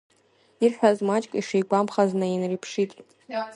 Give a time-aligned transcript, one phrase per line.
[0.63, 2.91] Ирҳәаз маҷк ишигәамԥхаз наинирԥшит.